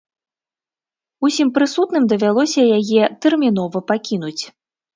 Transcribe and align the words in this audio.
Усім 1.29 1.51
прысутным 1.59 2.09
давялося 2.15 2.61
яе 2.81 3.03
тэрмінова 3.25 3.87
пакінуць. 3.93 4.39